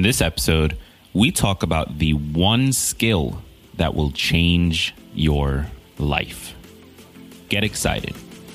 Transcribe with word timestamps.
In 0.00 0.02
this 0.02 0.22
episode, 0.22 0.78
we 1.12 1.30
talk 1.30 1.62
about 1.62 1.98
the 1.98 2.14
one 2.14 2.72
skill 2.72 3.42
that 3.74 3.94
will 3.94 4.10
change 4.12 4.94
your 5.12 5.66
life. 5.98 6.54
Get 7.50 7.64
excited 7.64 8.14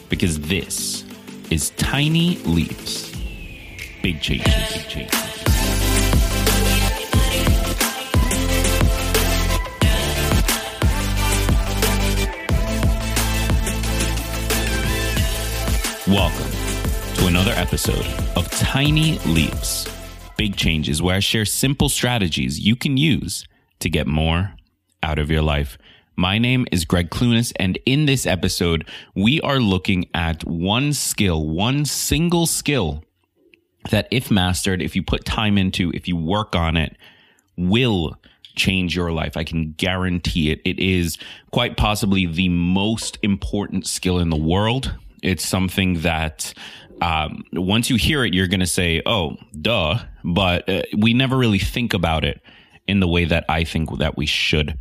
because 0.10 0.40
this 0.40 1.06
is 1.52 1.70
Tiny 1.78 2.38
Leaps, 2.38 3.12
Big 4.02 4.22
Changes. 4.22 4.48
Big 4.74 4.88
changes. 4.90 5.22
Welcome 16.08 16.52
to 17.18 17.28
another 17.28 17.52
episode 17.52 18.08
of 18.36 18.50
Tiny 18.50 19.20
Leaps, 19.28 19.88
Big 20.38 20.56
Changes, 20.56 21.02
where 21.02 21.16
I 21.16 21.20
share 21.20 21.46
simple 21.46 21.90
strategies 21.90 22.60
you 22.60 22.76
can 22.76 22.98
use 22.98 23.48
to 23.80 23.90
get 23.90 24.08
more 24.08 24.56
out 25.02 25.20
of 25.20 25.30
your 25.30 25.42
life. 25.42 25.78
My 26.16 26.38
name 26.38 26.66
is 26.72 26.86
Gregg 26.86 27.10
Clunis, 27.10 27.52
and 27.58 27.78
in 27.86 28.06
this 28.06 28.26
episode, 28.26 28.88
we 29.16 29.42
are 29.42 29.60
looking 29.60 30.10
at 30.14 30.46
one 30.46 30.94
skill, 30.94 31.48
one 31.48 31.86
single 31.86 32.46
skill 32.46 33.04
that, 33.92 34.08
if 34.12 34.32
mastered, 34.32 34.82
if 34.82 34.96
you 34.96 35.04
put 35.04 35.26
time 35.26 35.58
into, 35.58 35.92
if 35.92 36.08
you 36.08 36.16
work 36.16 36.56
on 36.56 36.78
it, 36.78 36.96
will 37.58 38.18
change 38.56 38.96
your 38.96 39.12
life. 39.12 39.36
I 39.36 39.44
can 39.44 39.74
guarantee 39.74 40.52
it. 40.52 40.62
It 40.64 40.80
is 40.80 41.18
quite 41.52 41.78
possibly 41.78 42.26
the 42.26 42.50
most 42.50 43.18
important 43.22 43.86
skill 43.86 44.20
in 44.20 44.30
the 44.30 44.38
world. 44.38 44.96
It's 45.22 45.46
something 45.46 46.02
that 46.02 46.54
um, 47.02 47.44
once 47.54 47.90
you 47.90 47.96
hear 47.98 48.24
it, 48.24 48.34
you're 48.34 48.48
going 48.48 48.60
to 48.60 48.68
say, 48.68 49.02
oh, 49.06 49.38
duh. 49.60 50.00
But 50.24 50.68
uh, 50.70 50.84
we 50.98 51.14
never 51.14 51.38
really 51.38 51.60
think 51.60 51.94
about 51.94 52.26
it 52.26 52.42
in 52.88 53.00
the 53.00 53.08
way 53.08 53.26
that 53.26 53.46
I 53.50 53.64
think 53.64 53.98
that 53.98 54.18
we 54.18 54.26
should. 54.26 54.78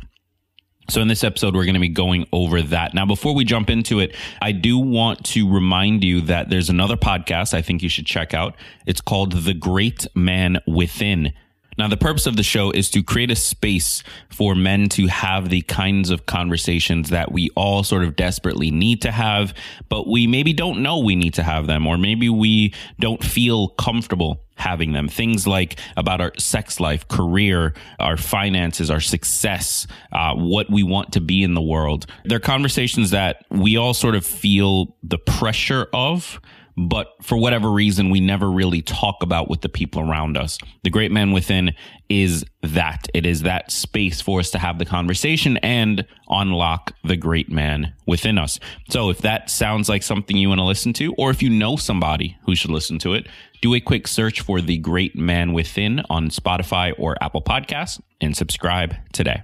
So 0.87 1.01
in 1.01 1.07
this 1.07 1.23
episode, 1.23 1.55
we're 1.55 1.65
going 1.65 1.73
to 1.73 1.79
be 1.79 1.89
going 1.89 2.27
over 2.31 2.61
that. 2.61 2.93
Now, 2.93 3.07
before 3.07 3.33
we 3.33 3.43
jump 3.43 3.71
into 3.71 3.99
it, 3.99 4.15
I 4.39 4.51
do 4.51 4.77
want 4.77 5.25
to 5.25 5.51
remind 5.51 6.03
you 6.03 6.21
that 6.21 6.49
there's 6.49 6.69
another 6.69 6.95
podcast 6.95 7.55
I 7.55 7.63
think 7.63 7.81
you 7.81 7.89
should 7.89 8.05
check 8.05 8.35
out. 8.35 8.55
It's 8.85 9.01
called 9.01 9.31
The 9.31 9.55
Great 9.55 10.05
Man 10.13 10.59
Within. 10.67 11.33
Now, 11.77 11.87
the 11.89 11.97
purpose 11.97 12.25
of 12.25 12.37
the 12.37 12.43
show 12.43 12.71
is 12.71 12.89
to 12.91 13.03
create 13.03 13.31
a 13.31 13.35
space 13.35 14.03
for 14.29 14.55
men 14.55 14.87
to 14.89 15.07
have 15.07 15.49
the 15.49 15.61
kinds 15.63 16.09
of 16.09 16.25
conversations 16.25 17.09
that 17.09 17.31
we 17.31 17.49
all 17.55 17.83
sort 17.83 18.03
of 18.03 18.15
desperately 18.15 18.71
need 18.71 19.01
to 19.01 19.11
have, 19.11 19.53
but 19.89 20.07
we 20.07 20.25
maybe 20.25 20.53
don't 20.53 20.81
know 20.81 20.99
we 20.99 21.15
need 21.15 21.33
to 21.33 21.43
have 21.43 21.67
them, 21.67 21.85
or 21.85 21.97
maybe 21.97 22.29
we 22.29 22.73
don't 22.99 23.23
feel 23.23 23.69
comfortable 23.69 24.41
having 24.55 24.93
them. 24.93 25.09
Things 25.09 25.45
like 25.45 25.79
about 25.97 26.21
our 26.21 26.31
sex 26.37 26.79
life, 26.79 27.07
career, 27.07 27.73
our 27.99 28.15
finances, 28.15 28.89
our 28.89 29.01
success, 29.01 29.85
uh, 30.13 30.33
what 30.33 30.69
we 30.69 30.81
want 30.81 31.11
to 31.13 31.21
be 31.21 31.43
in 31.43 31.53
the 31.53 31.61
world. 31.61 32.05
They're 32.23 32.39
conversations 32.39 33.11
that 33.11 33.45
we 33.49 33.75
all 33.75 33.93
sort 33.93 34.15
of 34.15 34.25
feel 34.25 34.95
the 35.03 35.17
pressure 35.17 35.87
of 35.91 36.39
but 36.77 37.07
for 37.21 37.37
whatever 37.37 37.71
reason, 37.71 38.09
we 38.09 38.19
never 38.19 38.51
really 38.51 38.81
talk 38.81 39.23
about 39.23 39.49
with 39.49 39.61
the 39.61 39.69
people 39.69 40.01
around 40.01 40.35
us. 40.35 40.57
The 40.83 40.89
great 40.89 41.11
man 41.11 41.31
within 41.31 41.73
is 42.09 42.43
that. 42.61 43.07
It 43.13 43.25
is 43.25 43.43
that 43.43 43.71
space 43.71 44.19
for 44.19 44.39
us 44.39 44.51
to 44.51 44.59
have 44.59 44.77
the 44.77 44.85
conversation 44.85 45.55
and 45.57 46.05
unlock 46.29 46.93
the 47.03 47.15
great 47.15 47.49
man 47.49 47.93
within 48.05 48.37
us. 48.37 48.59
So 48.89 49.09
if 49.09 49.19
that 49.19 49.49
sounds 49.49 49.87
like 49.87 50.03
something 50.03 50.35
you 50.35 50.49
want 50.49 50.59
to 50.59 50.65
listen 50.65 50.91
to, 50.93 51.13
or 51.17 51.29
if 51.29 51.41
you 51.41 51.49
know 51.49 51.77
somebody 51.77 52.37
who 52.45 52.55
should 52.55 52.71
listen 52.71 52.99
to 52.99 53.13
it, 53.13 53.27
do 53.61 53.73
a 53.73 53.79
quick 53.79 54.05
search 54.07 54.41
for 54.41 54.59
the 54.59 54.77
great 54.77 55.15
man 55.15 55.53
within 55.53 56.01
on 56.09 56.29
Spotify 56.29 56.93
or 56.97 57.15
Apple 57.23 57.41
Podcasts 57.41 58.01
and 58.19 58.35
subscribe 58.35 58.95
today. 59.13 59.43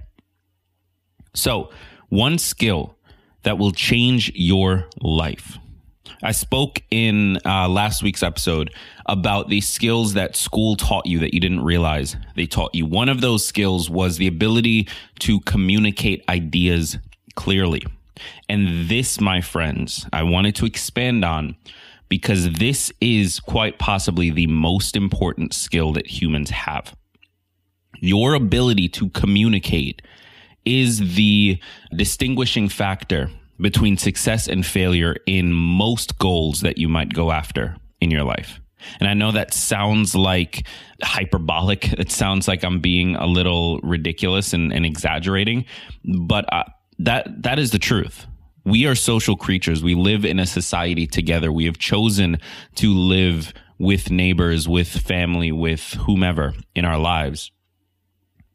So 1.34 1.70
one 2.10 2.36
skill 2.36 2.98
that 3.42 3.56
will 3.56 3.72
change 3.72 4.30
your 4.34 4.88
life 5.00 5.58
I 6.22 6.32
spoke 6.32 6.82
in 6.90 7.38
uh, 7.44 7.68
last 7.68 8.02
week's 8.02 8.22
episode 8.22 8.72
about 9.06 9.48
the 9.48 9.60
skills 9.60 10.14
that 10.14 10.36
school 10.36 10.76
taught 10.76 11.06
you 11.06 11.18
that 11.20 11.34
you 11.34 11.40
didn't 11.40 11.62
realize 11.62 12.16
they 12.36 12.46
taught 12.46 12.74
you. 12.74 12.86
One 12.86 13.08
of 13.08 13.20
those 13.20 13.44
skills 13.44 13.90
was 13.90 14.16
the 14.16 14.26
ability 14.26 14.88
to 15.20 15.40
communicate 15.40 16.24
ideas 16.28 16.98
clearly. 17.34 17.82
And 18.48 18.88
this, 18.88 19.20
my 19.20 19.40
friends, 19.40 20.06
I 20.12 20.22
wanted 20.22 20.54
to 20.56 20.66
expand 20.66 21.24
on 21.24 21.56
because 22.08 22.52
this 22.52 22.92
is 23.00 23.40
quite 23.40 23.78
possibly 23.78 24.30
the 24.30 24.46
most 24.46 24.96
important 24.96 25.54
skill 25.54 25.92
that 25.94 26.06
humans 26.06 26.50
have. 26.50 26.94
Your 28.00 28.34
ability 28.34 28.88
to 28.90 29.08
communicate 29.10 30.02
is 30.64 31.14
the 31.16 31.58
distinguishing 31.96 32.68
factor 32.68 33.30
between 33.62 33.96
success 33.96 34.48
and 34.48 34.66
failure 34.66 35.16
in 35.26 35.52
most 35.52 36.18
goals 36.18 36.60
that 36.60 36.76
you 36.76 36.88
might 36.88 37.14
go 37.14 37.30
after 37.30 37.76
in 38.00 38.10
your 38.10 38.24
life. 38.24 38.60
And 38.98 39.08
I 39.08 39.14
know 39.14 39.32
that 39.32 39.54
sounds 39.54 40.14
like 40.14 40.66
hyperbolic. 41.02 41.92
It 41.92 42.10
sounds 42.10 42.48
like 42.48 42.64
I'm 42.64 42.80
being 42.80 43.14
a 43.16 43.26
little 43.26 43.78
ridiculous 43.80 44.52
and, 44.52 44.72
and 44.72 44.84
exaggerating, 44.84 45.66
but 46.04 46.52
uh, 46.52 46.64
that 46.98 47.42
that 47.42 47.58
is 47.58 47.70
the 47.70 47.78
truth. 47.78 48.26
We 48.64 48.86
are 48.86 48.94
social 48.94 49.36
creatures. 49.36 49.82
We 49.82 49.94
live 49.94 50.24
in 50.24 50.38
a 50.38 50.46
society 50.46 51.06
together. 51.06 51.50
We 51.50 51.64
have 51.66 51.78
chosen 51.78 52.38
to 52.76 52.94
live 52.94 53.52
with 53.78 54.10
neighbors, 54.10 54.68
with 54.68 54.88
family, 54.88 55.50
with 55.50 55.94
whomever 55.94 56.54
in 56.74 56.84
our 56.84 56.98
lives. 56.98 57.50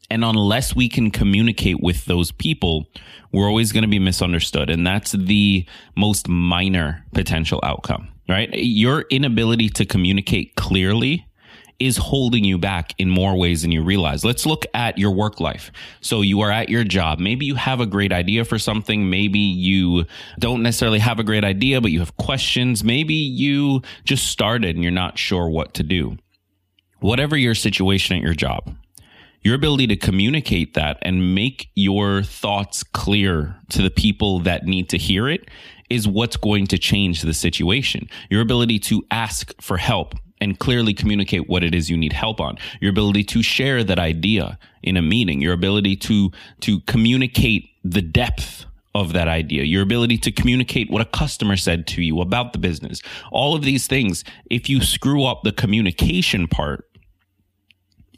And 0.09 0.23
unless 0.23 0.75
we 0.75 0.87
can 0.87 1.11
communicate 1.11 1.81
with 1.81 2.05
those 2.05 2.31
people, 2.31 2.87
we're 3.31 3.47
always 3.47 3.71
going 3.71 3.83
to 3.83 3.89
be 3.89 3.99
misunderstood. 3.99 4.69
And 4.69 4.87
that's 4.87 5.11
the 5.11 5.65
most 5.95 6.29
minor 6.29 7.05
potential 7.13 7.59
outcome, 7.63 8.07
right? 8.29 8.49
Your 8.53 9.01
inability 9.09 9.69
to 9.69 9.85
communicate 9.85 10.55
clearly 10.55 11.27
is 11.79 11.97
holding 11.97 12.43
you 12.43 12.57
back 12.57 12.93
in 12.97 13.09
more 13.09 13.37
ways 13.37 13.61
than 13.61 13.71
you 13.71 13.83
realize. 13.83 14.25
Let's 14.25 14.45
look 14.45 14.65
at 14.73 14.97
your 14.97 15.11
work 15.11 15.39
life. 15.39 15.71
So 16.01 16.21
you 16.21 16.41
are 16.41 16.51
at 16.51 16.69
your 16.69 16.83
job. 16.83 17.19
Maybe 17.19 17.45
you 17.45 17.55
have 17.55 17.79
a 17.79 17.85
great 17.85 18.11
idea 18.11 18.45
for 18.45 18.57
something. 18.57 19.09
Maybe 19.09 19.39
you 19.39 20.05
don't 20.39 20.63
necessarily 20.63 20.99
have 20.99 21.19
a 21.19 21.23
great 21.23 21.43
idea, 21.43 21.79
but 21.79 21.91
you 21.91 21.99
have 21.99 22.17
questions. 22.17 22.83
Maybe 22.83 23.13
you 23.13 23.83
just 24.05 24.27
started 24.27 24.75
and 24.75 24.83
you're 24.83 24.91
not 24.91 25.19
sure 25.19 25.49
what 25.49 25.75
to 25.75 25.83
do. 25.83 26.17
Whatever 26.99 27.37
your 27.37 27.53
situation 27.53 28.17
at 28.17 28.23
your 28.23 28.33
job, 28.33 28.75
your 29.47 29.55
ability 29.55 29.87
to 29.87 29.95
communicate 29.95 30.73
that 30.73 30.97
and 31.03 31.33
make 31.33 31.69
your 31.73 32.21
thoughts 32.21 32.83
clear 32.83 33.55
to 33.69 33.81
the 33.81 33.89
people 33.89 34.39
that 34.39 34.65
need 34.65 34.89
to 34.89 34.97
hear 34.97 35.29
it 35.29 35.49
is 35.89 36.05
what's 36.05 36.35
going 36.35 36.67
to 36.67 36.77
change 36.77 37.21
the 37.21 37.33
situation. 37.33 38.09
Your 38.29 38.41
ability 38.41 38.77
to 38.79 39.05
ask 39.09 39.53
for 39.61 39.77
help 39.77 40.15
and 40.41 40.59
clearly 40.59 40.93
communicate 40.93 41.47
what 41.47 41.63
it 41.63 41.73
is 41.73 41.89
you 41.89 41.95
need 41.95 42.11
help 42.11 42.41
on. 42.41 42.57
Your 42.81 42.89
ability 42.89 43.23
to 43.23 43.41
share 43.41 43.85
that 43.85 43.97
idea 43.97 44.59
in 44.83 44.97
a 44.97 45.01
meeting, 45.01 45.39
your 45.39 45.53
ability 45.53 45.95
to, 45.95 46.29
to 46.59 46.81
communicate 46.81 47.69
the 47.85 48.01
depth 48.01 48.65
of 48.93 49.13
that 49.13 49.29
idea, 49.29 49.63
your 49.63 49.81
ability 49.81 50.17
to 50.17 50.31
communicate 50.33 50.91
what 50.91 51.01
a 51.01 51.05
customer 51.05 51.55
said 51.55 51.87
to 51.87 52.01
you 52.01 52.19
about 52.19 52.51
the 52.51 52.59
business. 52.59 53.01
All 53.31 53.55
of 53.55 53.61
these 53.61 53.87
things, 53.87 54.25
if 54.49 54.67
you 54.67 54.81
screw 54.81 55.23
up 55.23 55.43
the 55.43 55.53
communication 55.53 56.49
part, 56.49 56.83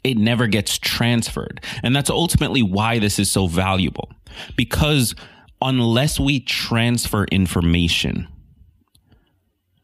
it 0.04 0.16
never 0.16 0.46
gets 0.46 0.78
transferred. 0.78 1.60
And 1.82 1.94
that's 1.94 2.10
ultimately 2.10 2.62
why 2.62 2.98
this 2.98 3.18
is 3.18 3.30
so 3.30 3.46
valuable. 3.46 4.10
Because 4.56 5.14
unless 5.60 6.18
we 6.18 6.40
transfer 6.40 7.24
information, 7.26 8.28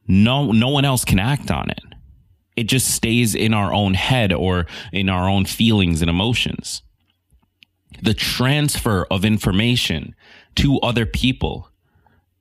no, 0.09 0.53
no 0.53 0.69
one 0.69 0.85
else 0.85 1.05
can 1.05 1.19
act 1.19 1.51
on 1.51 1.71
it. 1.71 1.81
It 2.57 2.65
just 2.65 2.89
stays 2.89 3.35
in 3.35 3.53
our 3.53 3.73
own 3.73 3.95
head 3.95 4.33
or 4.33 4.67
in 4.93 5.09
our 5.09 5.29
own 5.29 5.45
feelings 5.45 6.01
and 6.01 6.09
emotions. 6.09 6.83
The 8.03 8.15
transfer 8.15 9.07
of 9.11 9.25
information 9.25 10.15
to 10.57 10.79
other 10.81 11.05
people, 11.05 11.71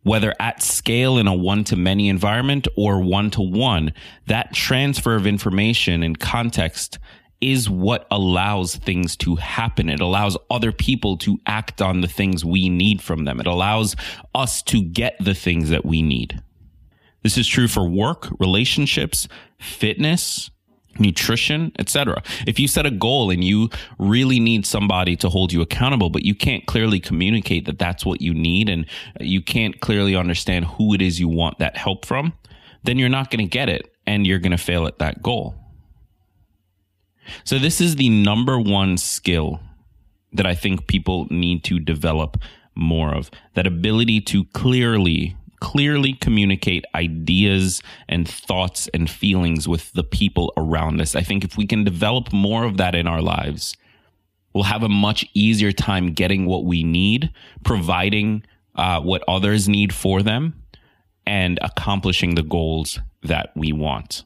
whether 0.03 0.33
at 0.39 0.63
scale 0.63 1.17
in 1.17 1.27
a 1.27 1.33
one 1.33 1.65
to 1.65 1.75
many 1.75 2.07
environment 2.07 2.67
or 2.77 3.01
one 3.01 3.29
to 3.31 3.41
one, 3.41 3.93
that 4.27 4.53
transfer 4.53 5.15
of 5.15 5.27
information 5.27 6.01
and 6.01 6.17
context 6.17 6.97
is 7.45 7.69
what 7.69 8.07
allows 8.09 8.75
things 8.75 9.15
to 9.17 9.35
happen. 9.35 9.87
It 9.87 9.99
allows 9.99 10.35
other 10.49 10.71
people 10.71 11.15
to 11.17 11.37
act 11.45 11.79
on 11.79 12.01
the 12.01 12.07
things 12.07 12.43
we 12.43 12.69
need 12.69 13.03
from 13.03 13.25
them. 13.25 13.39
It 13.39 13.45
allows 13.45 13.95
us 14.33 14.63
to 14.63 14.81
get 14.81 15.15
the 15.19 15.35
things 15.35 15.69
that 15.69 15.85
we 15.85 16.01
need. 16.01 16.41
This 17.21 17.37
is 17.37 17.47
true 17.47 17.67
for 17.67 17.87
work, 17.87 18.29
relationships, 18.39 19.27
fitness, 19.59 20.49
nutrition, 20.97 21.71
etc. 21.77 22.23
If 22.47 22.59
you 22.59 22.67
set 22.67 22.87
a 22.87 22.91
goal 22.91 23.29
and 23.29 23.43
you 23.43 23.69
really 23.99 24.39
need 24.39 24.65
somebody 24.65 25.15
to 25.17 25.29
hold 25.29 25.53
you 25.53 25.61
accountable, 25.61 26.09
but 26.09 26.25
you 26.25 26.33
can't 26.33 26.65
clearly 26.65 26.99
communicate 26.99 27.65
that 27.65 27.77
that's 27.77 28.05
what 28.05 28.21
you 28.21 28.33
need 28.33 28.69
and 28.69 28.87
you 29.19 29.41
can't 29.41 29.79
clearly 29.81 30.15
understand 30.15 30.65
who 30.65 30.95
it 30.95 31.01
is 31.01 31.19
you 31.19 31.27
want 31.27 31.59
that 31.59 31.77
help 31.77 32.05
from, 32.05 32.33
then 32.83 32.97
you're 32.97 33.09
not 33.09 33.29
going 33.29 33.45
to 33.45 33.49
get 33.49 33.69
it 33.69 33.93
and 34.07 34.25
you're 34.25 34.39
going 34.39 34.51
to 34.51 34.57
fail 34.57 34.87
at 34.87 34.97
that 34.97 35.21
goal. 35.21 35.55
So, 37.43 37.59
this 37.59 37.81
is 37.81 37.95
the 37.95 38.09
number 38.09 38.59
one 38.59 38.97
skill 38.97 39.59
that 40.33 40.45
I 40.45 40.53
think 40.53 40.87
people 40.87 41.27
need 41.29 41.63
to 41.65 41.79
develop 41.79 42.37
more 42.75 43.13
of 43.13 43.31
that 43.53 43.65
ability 43.65 44.21
to 44.21 44.43
clearly, 44.45 45.35
clearly 45.59 46.13
communicate 46.13 46.85
ideas 46.93 47.81
and 48.09 48.27
thoughts 48.27 48.89
and 48.93 49.09
feelings 49.09 49.67
with 49.67 49.93
the 49.93 50.03
people 50.03 50.53
around 50.57 50.99
us. 50.99 51.15
I 51.15 51.21
think 51.21 51.43
if 51.43 51.57
we 51.57 51.65
can 51.65 51.83
develop 51.83 52.33
more 52.33 52.65
of 52.65 52.77
that 52.77 52.95
in 52.95 53.07
our 53.07 53.21
lives, 53.21 53.77
we'll 54.53 54.65
have 54.65 54.83
a 54.83 54.89
much 54.89 55.25
easier 55.33 55.71
time 55.71 56.13
getting 56.13 56.45
what 56.45 56.65
we 56.65 56.83
need, 56.83 57.31
providing 57.63 58.43
uh, 58.75 58.99
what 58.99 59.23
others 59.27 59.69
need 59.69 59.93
for 59.93 60.21
them, 60.21 60.61
and 61.25 61.57
accomplishing 61.61 62.35
the 62.35 62.43
goals 62.43 62.99
that 63.23 63.51
we 63.55 63.71
want. 63.71 64.23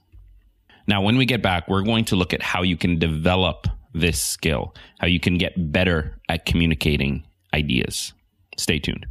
Now, 0.90 1.04
when 1.04 1.18
we 1.18 1.26
get 1.28 1.44
back, 1.44 1.70
we're 1.70 1.84
going 1.84 2.06
to 2.06 2.16
look 2.16 2.34
at 2.34 2.42
how 2.42 2.64
you 2.64 2.76
can 2.76 2.98
develop 2.98 3.68
this 3.94 4.20
skill, 4.20 4.74
how 5.00 5.06
you 5.06 5.20
can 5.20 5.38
get 5.38 5.72
better 5.72 6.20
at 6.28 6.48
communicating 6.48 7.28
ideas. 7.54 8.12
Stay 8.58 8.80
tuned. 8.80 9.06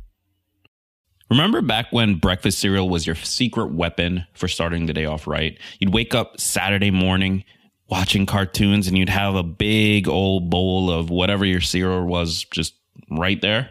Remember 1.30 1.62
back 1.62 1.86
when 1.92 2.18
breakfast 2.18 2.58
cereal 2.58 2.88
was 2.88 3.06
your 3.06 3.14
secret 3.14 3.72
weapon 3.72 4.26
for 4.34 4.48
starting 4.48 4.86
the 4.86 4.92
day 4.92 5.04
off 5.04 5.28
right? 5.28 5.56
You'd 5.78 5.94
wake 5.94 6.16
up 6.16 6.40
Saturday 6.40 6.90
morning 6.90 7.44
watching 7.88 8.26
cartoons 8.26 8.88
and 8.88 8.98
you'd 8.98 9.08
have 9.08 9.36
a 9.36 9.44
big 9.44 10.08
old 10.08 10.50
bowl 10.50 10.90
of 10.90 11.10
whatever 11.10 11.44
your 11.44 11.60
cereal 11.60 12.04
was 12.04 12.44
just 12.50 12.74
right 13.08 13.40
there. 13.40 13.70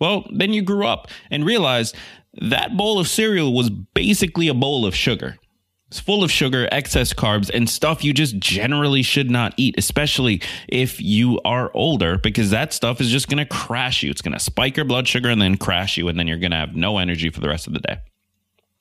Well, 0.00 0.26
then 0.34 0.52
you 0.52 0.62
grew 0.62 0.88
up 0.88 1.06
and 1.30 1.46
realized 1.46 1.94
that 2.40 2.76
bowl 2.76 2.98
of 2.98 3.06
cereal 3.06 3.54
was 3.54 3.70
basically 3.70 4.48
a 4.48 4.54
bowl 4.54 4.84
of 4.84 4.96
sugar. 4.96 5.38
It's 5.94 6.00
full 6.00 6.24
of 6.24 6.32
sugar, 6.32 6.68
excess 6.72 7.12
carbs, 7.12 7.50
and 7.54 7.70
stuff 7.70 8.02
you 8.02 8.12
just 8.12 8.36
generally 8.40 9.02
should 9.02 9.30
not 9.30 9.54
eat, 9.56 9.76
especially 9.78 10.42
if 10.66 11.00
you 11.00 11.40
are 11.44 11.70
older, 11.72 12.18
because 12.18 12.50
that 12.50 12.72
stuff 12.72 13.00
is 13.00 13.10
just 13.10 13.28
going 13.28 13.38
to 13.38 13.44
crash 13.44 14.02
you. 14.02 14.10
It's 14.10 14.20
going 14.20 14.32
to 14.32 14.40
spike 14.40 14.76
your 14.76 14.86
blood 14.86 15.06
sugar 15.06 15.30
and 15.30 15.40
then 15.40 15.56
crash 15.56 15.96
you, 15.96 16.08
and 16.08 16.18
then 16.18 16.26
you're 16.26 16.40
going 16.40 16.50
to 16.50 16.56
have 16.56 16.74
no 16.74 16.98
energy 16.98 17.30
for 17.30 17.38
the 17.38 17.48
rest 17.48 17.68
of 17.68 17.74
the 17.74 17.78
day. 17.78 17.98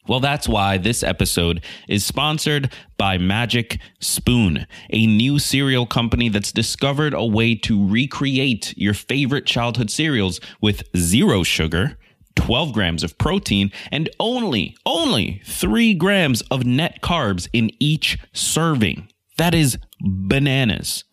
Well, 0.07 0.21
that's 0.21 0.49
why 0.49 0.79
this 0.79 1.03
episode 1.03 1.63
is 1.87 2.03
sponsored 2.03 2.73
by 2.97 3.19
Magic 3.19 3.77
Spoon, 3.99 4.65
a 4.89 5.05
new 5.05 5.37
cereal 5.37 5.85
company 5.85 6.29
that's 6.29 6.51
discovered 6.51 7.13
a 7.13 7.23
way 7.23 7.53
to 7.53 7.87
recreate 7.87 8.75
your 8.75 8.95
favorite 8.95 9.45
childhood 9.45 9.91
cereals 9.91 10.39
with 10.61 10.81
zero 10.97 11.43
sugar 11.43 11.95
12 12.35 12.73
grams 12.73 13.03
of 13.03 13.17
protein, 13.17 13.71
and 13.91 14.09
only, 14.19 14.75
only 14.85 15.41
3 15.45 15.93
grams 15.93 16.41
of 16.43 16.65
net 16.65 17.01
carbs 17.01 17.47
in 17.53 17.71
each 17.79 18.17
serving. 18.33 19.09
That 19.37 19.55
is 19.55 19.77
bananas. 20.01 21.03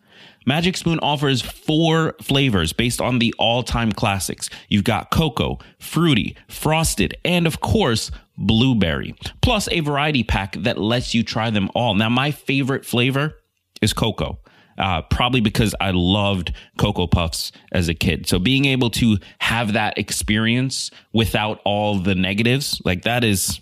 Magic 0.45 0.75
Spoon 0.75 0.99
offers 0.99 1.41
four 1.41 2.15
flavors 2.21 2.73
based 2.73 2.99
on 2.99 3.19
the 3.19 3.33
all 3.37 3.61
time 3.61 3.91
classics. 3.91 4.49
You've 4.69 4.83
got 4.83 5.11
cocoa, 5.11 5.59
fruity, 5.79 6.35
frosted, 6.47 7.15
and 7.23 7.45
of 7.45 7.61
course, 7.61 8.09
blueberry, 8.37 9.13
plus 9.41 9.69
a 9.69 9.81
variety 9.81 10.23
pack 10.23 10.55
that 10.63 10.79
lets 10.79 11.13
you 11.13 11.23
try 11.23 11.51
them 11.51 11.69
all. 11.75 11.93
Now, 11.93 12.09
my 12.09 12.31
favorite 12.31 12.85
flavor 12.85 13.37
is 13.81 13.93
cocoa 13.93 14.39
uh, 14.77 15.01
probably 15.03 15.41
because 15.41 15.75
I 15.79 15.91
loved 15.91 16.53
Cocoa 16.77 17.07
Puffs 17.07 17.51
as 17.71 17.89
a 17.89 17.93
kid. 17.93 18.27
So 18.27 18.39
being 18.39 18.65
able 18.65 18.89
to 18.91 19.17
have 19.39 19.73
that 19.73 19.97
experience 19.97 20.91
without 21.13 21.59
all 21.65 21.99
the 21.99 22.15
negatives, 22.15 22.81
like 22.85 23.03
that 23.03 23.23
is 23.23 23.59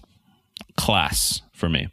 class 0.77 1.41
for 1.53 1.69
me. 1.69 1.89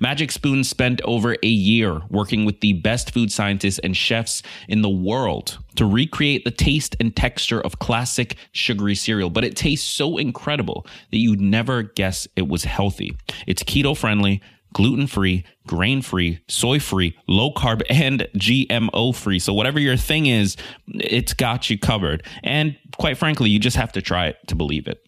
Magic 0.00 0.30
Spoon 0.30 0.64
spent 0.64 1.00
over 1.02 1.36
a 1.42 1.48
year 1.48 2.02
working 2.10 2.44
with 2.44 2.60
the 2.60 2.74
best 2.74 3.12
food 3.12 3.30
scientists 3.32 3.78
and 3.78 3.96
chefs 3.96 4.42
in 4.68 4.82
the 4.82 4.90
world 4.90 5.58
to 5.76 5.86
recreate 5.86 6.44
the 6.44 6.50
taste 6.50 6.96
and 7.00 7.14
texture 7.14 7.60
of 7.60 7.78
classic 7.78 8.36
sugary 8.52 8.94
cereal, 8.94 9.30
but 9.30 9.44
it 9.44 9.56
tastes 9.56 9.88
so 9.88 10.18
incredible 10.18 10.86
that 11.10 11.18
you'd 11.18 11.40
never 11.40 11.82
guess 11.82 12.26
it 12.36 12.48
was 12.48 12.64
healthy. 12.64 13.16
It's 13.46 13.62
keto 13.62 13.96
friendly, 13.96 14.42
gluten 14.72 15.06
free, 15.06 15.44
grain 15.66 16.02
free, 16.02 16.40
soy 16.48 16.78
free, 16.78 17.16
low 17.26 17.52
carb, 17.52 17.82
and 17.90 18.26
GMO 18.36 19.14
free. 19.14 19.38
So, 19.38 19.52
whatever 19.52 19.80
your 19.80 19.96
thing 19.96 20.26
is, 20.26 20.56
it's 20.88 21.34
got 21.34 21.70
you 21.70 21.78
covered. 21.78 22.26
And 22.42 22.76
quite 22.98 23.18
frankly, 23.18 23.50
you 23.50 23.58
just 23.58 23.76
have 23.76 23.92
to 23.92 24.02
try 24.02 24.26
it 24.28 24.36
to 24.48 24.54
believe 24.54 24.86
it 24.86 25.06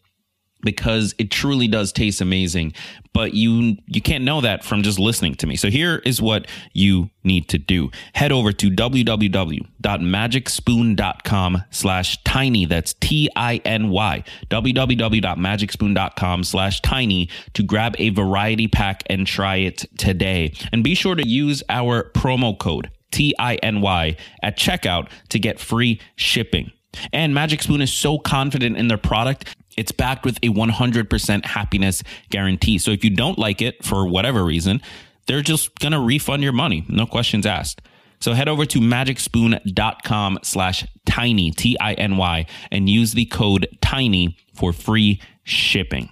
because 0.62 1.14
it 1.18 1.30
truly 1.30 1.68
does 1.68 1.92
taste 1.92 2.20
amazing. 2.20 2.74
But 3.12 3.34
you 3.34 3.76
you 3.86 4.00
can't 4.00 4.24
know 4.24 4.40
that 4.40 4.64
from 4.64 4.82
just 4.82 4.98
listening 4.98 5.34
to 5.36 5.46
me. 5.46 5.54
So 5.56 5.68
here 5.68 6.00
is 6.04 6.20
what 6.22 6.46
you 6.72 7.10
need 7.24 7.48
to 7.50 7.58
do. 7.58 7.90
Head 8.14 8.32
over 8.32 8.50
to 8.52 8.70
www.magicspoon.com 8.70 11.64
slash 11.70 12.24
tiny. 12.24 12.64
That's 12.64 12.94
t-i-n-y 12.94 14.24
www.magicspoon.com 14.50 16.44
slash 16.44 16.80
tiny 16.80 17.28
to 17.54 17.62
grab 17.62 17.94
a 17.98 18.08
variety 18.10 18.68
pack 18.68 19.02
and 19.06 19.26
try 19.26 19.56
it 19.56 19.84
today. 19.98 20.52
And 20.72 20.82
be 20.82 20.94
sure 20.94 21.14
to 21.14 21.26
use 21.26 21.62
our 21.68 22.10
promo 22.14 22.58
code 22.58 22.90
t-i-n-y 23.12 24.16
at 24.42 24.58
checkout 24.58 25.08
to 25.28 25.38
get 25.38 25.60
free 25.60 26.00
shipping. 26.16 26.72
And 27.12 27.34
Magic 27.34 27.62
Spoon 27.62 27.80
is 27.80 27.92
so 27.92 28.18
confident 28.18 28.76
in 28.76 28.88
their 28.88 28.98
product 28.98 29.56
it's 29.76 29.92
backed 29.92 30.24
with 30.24 30.38
a 30.38 30.48
100% 30.48 31.44
happiness 31.44 32.02
guarantee. 32.30 32.78
So 32.78 32.90
if 32.90 33.04
you 33.04 33.10
don't 33.10 33.38
like 33.38 33.62
it 33.62 33.84
for 33.84 34.06
whatever 34.06 34.44
reason, 34.44 34.80
they're 35.26 35.42
just 35.42 35.78
going 35.78 35.92
to 35.92 36.00
refund 36.00 36.42
your 36.42 36.52
money. 36.52 36.84
No 36.88 37.06
questions 37.06 37.46
asked. 37.46 37.82
So 38.20 38.34
head 38.34 38.48
over 38.48 38.64
to 38.66 38.78
magicspoon.com 38.78 40.38
slash 40.44 40.86
tiny, 41.04 41.50
T 41.50 41.76
I 41.80 41.94
N 41.94 42.16
Y, 42.16 42.46
and 42.70 42.88
use 42.88 43.14
the 43.14 43.24
code 43.24 43.66
tiny 43.80 44.36
for 44.54 44.72
free 44.72 45.20
shipping. 45.42 46.08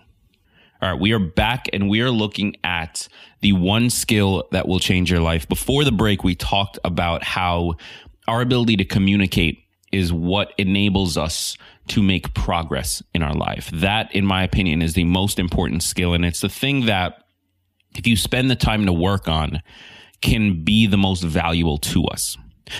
All 0.83 0.91
right, 0.91 1.01
we 1.01 1.13
are 1.13 1.21
back 1.21 1.67
and 1.73 1.89
we 1.89 2.01
are 2.01 2.11
looking 2.11 2.57
at 2.65 3.07
the 3.43 3.53
one 3.53 3.91
skill 3.91 4.49
that 4.51 4.67
will 4.67 4.81
change 4.81 5.11
your 5.11 5.21
life. 5.21 5.49
Before 5.49 5.85
the 5.85 5.93
break, 5.93 6.25
we 6.25 6.35
talked 6.35 6.79
about 6.85 7.23
how 7.23 7.75
our 8.27 8.41
ability 8.41 8.77
to 8.79 8.85
communicate 8.85 9.59
is 9.93 10.13
what 10.13 10.53
enables 10.59 11.17
us 11.17 11.57
to 11.89 12.03
make 12.03 12.35
progress 12.35 13.03
in 13.15 13.23
our 13.23 13.35
life. 13.35 13.71
That, 13.73 14.15
in 14.15 14.25
my 14.25 14.45
opinion, 14.45 14.83
is 14.83 14.95
the 14.95 15.05
most 15.05 15.39
important 15.39 15.83
skill. 15.83 16.15
And 16.15 16.25
it's 16.25 16.41
the 16.41 16.49
thing 16.49 16.87
that, 16.87 17.25
if 17.97 18.07
you 18.07 18.17
spend 18.17 18.51
the 18.51 18.57
time 18.57 18.87
to 18.87 18.93
work 18.93 19.27
on, 19.27 19.63
can 20.21 20.63
be 20.65 20.87
the 20.87 20.97
most 20.97 21.23
valuable 21.23 21.79
to 21.79 22.05
us. 22.05 22.37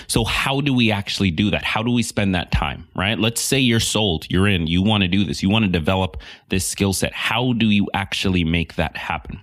So, 0.07 0.23
how 0.23 0.61
do 0.61 0.73
we 0.73 0.89
actually 0.89 1.31
do 1.31 1.51
that? 1.51 1.65
How 1.65 1.83
do 1.83 1.91
we 1.91 2.03
spend 2.03 2.33
that 2.33 2.51
time, 2.51 2.87
right? 2.95 3.19
Let's 3.19 3.41
say 3.41 3.59
you're 3.59 3.81
sold, 3.81 4.25
you're 4.29 4.47
in, 4.47 4.67
you 4.67 4.81
want 4.81 5.01
to 5.01 5.09
do 5.09 5.25
this, 5.25 5.43
you 5.43 5.49
want 5.49 5.65
to 5.65 5.71
develop 5.71 6.17
this 6.49 6.65
skill 6.65 6.93
set. 6.93 7.13
How 7.13 7.51
do 7.51 7.69
you 7.69 7.89
actually 7.93 8.45
make 8.45 8.75
that 8.75 8.95
happen? 8.95 9.41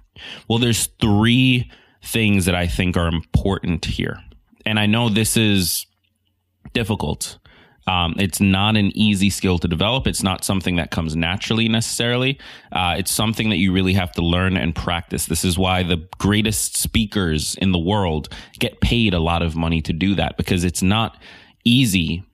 Well, 0.49 0.59
there's 0.59 0.87
three 1.01 1.71
things 2.03 2.47
that 2.47 2.55
I 2.55 2.67
think 2.67 2.97
are 2.97 3.09
important 3.09 3.85
here. 3.85 4.19
And 4.65 4.79
I 4.79 4.87
know 4.87 5.09
this 5.11 5.37
is 5.37 5.87
difficult 6.73 7.39
um, 7.89 8.15
it's 8.19 8.39
not 8.39 8.77
an 8.77 8.93
easy 8.95 9.31
skill 9.31 9.59
to 9.59 9.67
develop. 9.67 10.07
It's 10.07 10.23
not 10.23 10.45
something 10.45 10.77
that 10.77 10.91
comes 10.91 11.17
naturally 11.17 11.69
necessarily. 11.71 12.39
Uh, 12.71 12.97
it's 12.99 13.11
something 13.11 13.49
that 13.49 13.57
you 13.57 13.73
really 13.73 13.95
have 13.95 14.13
to 14.13 14.23
learn 14.23 14.59
and 14.59 14.75
practice. 14.75 15.25
This 15.25 15.43
is 15.43 15.59
why 15.59 15.83
the 15.83 16.07
greatest 16.19 16.77
speakers 16.77 17.55
in 17.55 17.73
the 17.73 17.79
world 17.79 18.29
get 18.59 18.83
paid 18.83 19.15
a 19.15 19.19
lot 19.19 19.41
of 19.41 19.57
money 19.57 19.81
to 19.81 19.95
do 19.95 20.15
that 20.17 20.37
because 20.37 20.65
it's 20.65 20.83
not 20.83 21.17
easy. 21.65 22.25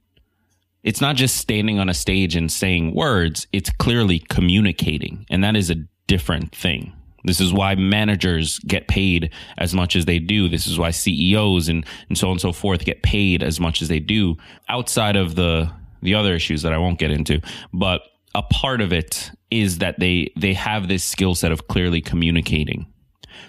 It's 0.83 1.01
not 1.01 1.15
just 1.15 1.37
standing 1.37 1.79
on 1.79 1.89
a 1.89 1.95
stage 1.95 2.35
and 2.35 2.51
saying 2.51 2.93
words, 2.93 3.47
it's 3.53 3.71
clearly 3.71 4.19
communicating. 4.19 5.25
And 5.31 5.45
that 5.45 5.55
is 5.55 5.71
a 5.71 5.77
different 6.09 6.53
thing. 6.53 6.93
This 7.25 7.41
is 7.41 7.53
why 7.53 7.75
managers 7.75 8.59
get 8.61 8.87
paid 8.87 9.33
as 9.57 9.75
much 9.75 9.97
as 9.97 10.05
they 10.05 10.19
do. 10.19 10.49
This 10.49 10.67
is 10.67 10.79
why 10.79 10.91
CEOs 10.91 11.69
and, 11.69 11.87
and 12.09 12.19
so 12.19 12.29
on 12.29 12.33
and 12.33 12.41
so 12.41 12.53
forth 12.53 12.85
get 12.85 13.03
paid 13.03 13.43
as 13.43 13.59
much 13.59 13.81
as 13.81 13.89
they 13.89 14.01
do 14.01 14.37
outside 14.69 15.17
of 15.17 15.35
the, 15.35 15.71
the 16.03 16.15
other 16.15 16.35
issues 16.35 16.63
that 16.63 16.73
I 16.73 16.79
won't 16.79 16.99
get 16.99 17.11
into. 17.11 17.41
But 17.73 18.03
a 18.35 18.43
part 18.43 18.81
of 18.81 18.93
it 18.93 19.31
is 19.51 19.79
that 19.79 19.99
they, 19.99 20.33
they 20.37 20.53
have 20.55 20.89
this 20.89 21.03
skill 21.03 21.35
set 21.35 21.53
of 21.53 21.67
clearly 21.69 22.01
communicating. 22.01 22.87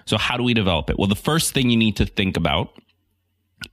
So 0.05 0.17
how 0.17 0.37
do 0.37 0.43
we 0.43 0.53
develop 0.53 0.89
it? 0.89 0.97
Well, 0.97 1.07
the 1.07 1.15
first 1.15 1.53
thing 1.53 1.69
you 1.69 1.77
need 1.77 1.97
to 1.97 2.05
think 2.05 2.37
about 2.37 2.69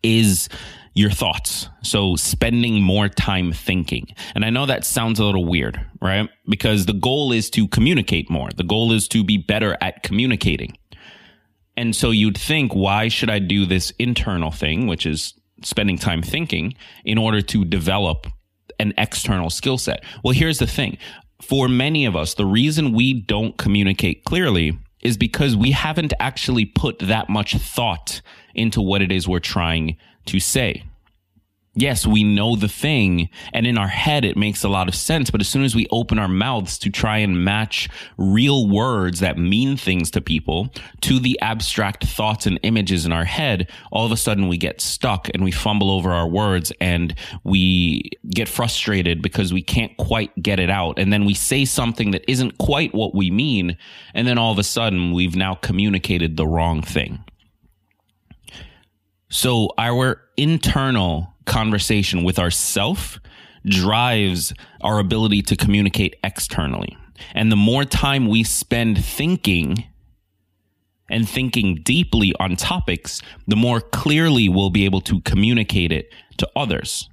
is 0.03 0.49
your 0.95 1.11
thoughts. 1.11 1.69
So 1.83 2.17
spending 2.17 2.83
more 2.83 3.09
time 3.09 3.53
thinking. 3.53 4.09
And 4.35 4.45
I 4.45 4.51
know 4.51 4.67
that 4.67 4.85
sounds 4.85 5.19
a 5.19 5.25
little 5.25 5.45
weird, 5.45 5.81
right? 6.01 6.29
Because 6.47 6.87
the 6.87 6.93
goal 6.93 7.33
is 7.33 7.49
to 7.51 7.67
communicate 7.69 8.31
more. 8.31 8.51
The 8.55 8.65
goal 8.65 8.93
is 8.93 9.09
to 9.09 9.25
be 9.25 9.39
better 9.39 9.77
at 9.81 10.03
communicating. 10.03 10.77
And 11.77 11.97
so 11.97 12.11
you'd 12.11 12.37
think, 12.37 12.75
why 12.75 13.09
should 13.09 13.31
I 13.31 13.39
do 13.39 13.65
this 13.65 13.91
internal 13.99 14.51
thing, 14.51 14.87
which 14.87 15.07
is 15.07 15.35
spending 15.63 15.97
time 15.97 16.23
thinking 16.23 16.75
in 17.05 17.17
order 17.17 17.41
to 17.41 17.65
develop 17.65 18.27
an 18.79 18.93
external 18.99 19.49
skill 19.49 19.79
set? 19.79 20.05
Well, 20.23 20.35
here's 20.35 20.59
the 20.59 20.67
thing. 20.67 20.99
For 21.41 21.69
many 21.69 22.05
of 22.05 22.15
us, 22.15 22.35
the 22.35 22.45
reason 22.45 22.93
we 22.93 23.15
don't 23.15 23.57
communicate 23.57 24.25
clearly 24.25 24.79
is 25.03 25.17
because 25.17 25.57
we 25.57 25.73
haven't 25.73 26.13
actually 26.21 26.67
put 26.67 26.99
that 27.01 27.29
much 27.29 27.57
thought 27.57 28.21
into 28.55 28.81
what 28.81 29.03
it 29.03 29.11
is 29.11 29.27
we're 29.27 29.41
trying 29.41 29.97
to 30.27 30.41
say 30.41 30.85
yes, 31.75 32.07
we 32.07 32.23
know 32.23 32.55
the 32.57 32.69
thing, 32.69 33.31
and 33.53 33.67
in 33.67 33.79
our 33.79 33.89
head 33.89 34.25
it 34.25 34.37
makes 34.37 34.63
a 34.63 34.69
lot 34.69 34.89
of 34.89 34.95
sense. 34.95 35.31
But 35.31 35.41
as 35.41 35.49
soon 35.49 35.65
as 35.65 35.75
we 35.75 35.87
open 35.91 36.19
our 36.19 36.29
mouths 36.29 36.79
to 36.79 36.91
try 36.91 37.19
and 37.19 37.45
match 37.45 37.89
real 38.17 38.69
words 38.69 39.21
that 39.21 39.39
mean 39.39 39.77
things 39.77 40.11
to 40.13 40.21
people 40.21 40.73
to 41.03 41.19
the 41.19 41.39
abstract 41.41 42.07
thoughts 42.07 42.47
and 42.47 42.59
images 42.63 43.07
in 43.07 43.13
our 43.13 43.25
head, 43.25 43.71
all 43.91 44.05
of 44.05 44.13
a 44.13 44.17
sudden 44.17 44.49
we 44.49 44.57
get 44.57 44.81
stuck 44.81 45.29
and 45.33 45.45
we 45.45 45.51
fumble 45.51 45.91
over 45.91 46.13
our 46.13 46.29
words 46.29 46.73
and 46.81 47.15
we 47.45 48.11
get 48.31 48.49
frustrated 48.49 49.23
because 49.23 49.53
we 49.53 49.63
can't 49.63 49.97
quite 49.97 50.31
get 50.43 50.61
it 50.61 50.71
out. 50.71 50.99
And 50.99 51.13
then 51.13 51.25
we 51.25 51.35
say 51.35 51.65
something 51.65 52.11
that 52.11 52.25
isn't 52.31 52.59
quite 52.59 52.95
what 52.95 53.15
we 53.15 53.31
mean. 53.31 53.77
And 54.15 54.27
then 54.27 54.39
all 54.39 54.53
of 54.53 54.59
a 54.59 54.65
sudden 54.65 55.13
we've 55.13 55.37
now 55.37 55.55
communicated 55.55 56.37
the 56.37 56.47
wrong 56.47 56.83
thing. 56.83 57.25
So 59.33 59.71
our 59.79 60.21
internal 60.37 61.33
conversation 61.47 62.23
with 62.23 62.39
ourself 62.39 63.19
drives 63.65 64.53
our 64.83 64.99
ability 64.99 65.41
to 65.41 65.57
communicate 65.57 66.17
externally. 66.23 66.99
And 67.35 67.51
the 67.51 67.57
more 67.57 67.87
time 67.87 68.29
we 68.29 68.45
spend 68.45 69.03
thinking 69.03 69.85
and 71.09 71.27
thinking 71.27 71.77
deeply 71.83 72.35
on 72.41 72.57
topics, 72.57 73.23
the 73.47 73.57
more 73.57 73.81
clearly 73.81 74.51
we'll 74.51 74.69
be 74.69 74.85
able 74.85 75.01
to 75.01 75.23
communicate 75.23 75.93
it 75.93 76.13
to 76.37 76.49
others. 76.55 77.09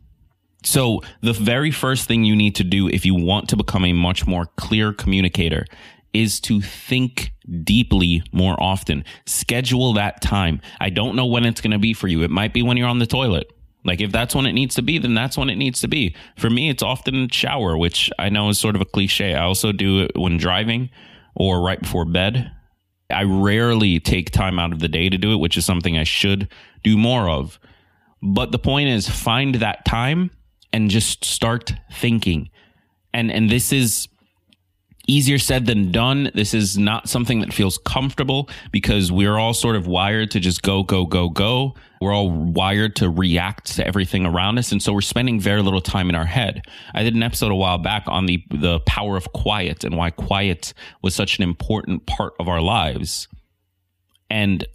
So, 0.62 1.00
the 1.22 1.32
very 1.32 1.72
first 1.72 2.06
thing 2.06 2.26
you 2.26 2.36
need 2.36 2.56
to 2.56 2.66
do 2.66 2.90
if 2.90 3.06
you 3.06 3.16
want 3.16 3.48
to 3.50 3.56
become 3.56 3.86
a 3.86 3.94
much 3.94 4.28
more 4.28 4.48
clear 4.58 4.92
communicator 4.92 5.66
is 6.14 6.40
to 6.42 6.62
think 6.62 7.32
deeply 7.64 8.24
more 8.32 8.62
often. 8.62 9.04
Schedule 9.26 9.94
that 9.94 10.22
time. 10.22 10.62
I 10.80 10.90
don't 10.90 11.16
know 11.16 11.26
when 11.26 11.46
it's 11.46 11.62
going 11.62 11.72
to 11.72 11.80
be 11.80 11.94
for 11.94 12.08
you. 12.08 12.24
It 12.24 12.32
might 12.32 12.54
be 12.54 12.62
when 12.62 12.78
you're 12.78 12.88
on 12.88 13.00
the 13.00 13.06
toilet. 13.06 13.52
Like 13.86 14.02
if 14.02 14.12
that's 14.12 14.36
when 14.36 14.46
it 14.46 14.54
needs 14.54 14.76
to 14.76 14.82
be, 14.82 14.98
then 14.98 15.14
that's 15.14 15.38
when 15.38 15.50
it 15.50 15.56
needs 15.56 15.82
to 15.82 15.88
be. 15.88 16.16
For 16.38 16.50
me, 16.50 16.70
it's 16.70 16.84
often 16.84 17.30
shower, 17.30 17.78
which 17.78 18.12
I 18.20 18.30
know 18.30 18.50
is 18.50 18.60
sort 18.60 18.76
of 18.76 18.82
a 18.82 18.86
cliche. 18.86 19.36
I 19.36 19.44
also 19.44 19.72
do 19.72 20.02
it 20.02 20.12
when 20.16 20.38
driving 20.38 20.90
or 21.36 21.62
right 21.62 21.82
before 21.82 22.06
bed. 22.06 22.52
I 23.10 23.24
rarely 23.24 24.00
take 24.00 24.32
time 24.32 24.60
out 24.60 24.74
of 24.74 24.80
the 24.80 24.88
day 24.88 25.10
to 25.10 25.18
do 25.18 25.34
it, 25.34 25.38
which 25.38 25.58
is 25.58 25.66
something 25.66 25.98
I 25.98 26.04
should 26.04 26.50
do 26.84 26.98
more 26.98 27.30
of. 27.30 27.60
But 28.22 28.52
the 28.52 28.60
point 28.60 28.90
is 28.90 29.08
find 29.08 29.56
that 29.56 29.86
time 29.86 30.32
and 30.74 30.90
just 30.90 31.24
start 31.24 31.74
thinking. 31.92 32.50
And 33.14 33.32
and 33.32 33.50
this 33.50 33.72
is 33.72 34.08
easier 35.10 35.38
said 35.38 35.66
than 35.66 35.92
done. 35.92 36.32
This 36.34 36.54
is 36.54 36.78
not 36.78 37.10
something 37.10 37.40
that 37.42 37.54
feels 37.54 37.78
comfortable 37.80 38.50
because 38.72 39.12
we're 39.12 39.38
all 39.38 39.54
sort 39.54 39.76
of 39.76 39.88
wired 39.88 40.32
to 40.32 40.40
just 40.40 40.62
go, 40.62 40.84
go, 40.84 41.06
go, 41.06 41.30
go. 41.30 41.76
We're 42.00 42.14
all 42.14 42.30
wired 42.30 42.96
to 42.98 43.10
react 43.10 43.76
to 43.76 43.86
everything 43.86 44.26
around 44.26 44.58
us. 44.58 44.72
And 44.72 44.82
so 44.82 44.94
we're 44.94 45.02
spending 45.02 45.40
very 45.40 45.62
little 45.62 45.82
time 45.82 46.10
in 46.10 46.16
our 46.16 46.26
head. 46.26 46.62
I 46.94 47.04
did 47.04 47.16
an 47.16 47.24
episode 47.24 47.52
a 47.52 47.56
while 47.56 47.78
back 47.78 48.04
on 48.08 48.26
the, 48.26 48.44
the 48.52 48.80
power 48.82 49.18
of 49.18 49.34
quiet 49.34 49.84
and 49.84 49.98
why 49.98 50.12
quiet 50.12 50.74
was 51.02 51.16
such 51.16 51.38
an 51.38 51.44
important 51.44 52.06
part 52.06 52.34
of 52.40 52.48
our 52.48 52.62
lives. 52.62 53.28
And 54.30 54.66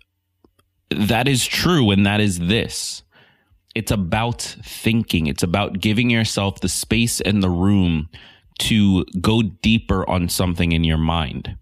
that 0.90 1.28
is 1.28 1.46
true. 1.46 1.90
And 1.90 2.04
that 2.04 2.20
is 2.20 2.38
this 2.40 3.02
it's 3.74 3.90
about 3.90 4.40
thinking, 4.62 5.26
it's 5.26 5.42
about 5.42 5.80
giving 5.80 6.08
yourself 6.08 6.60
the 6.60 6.68
space 6.68 7.20
and 7.20 7.42
the 7.42 7.50
room 7.50 8.08
to 8.60 9.04
go 9.20 9.42
deeper 9.42 10.08
on 10.08 10.28
something 10.28 10.72
in 10.72 10.84
your 10.84 10.98
mind. 10.98 11.56